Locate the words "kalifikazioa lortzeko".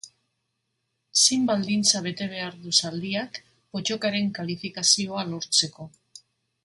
4.39-5.87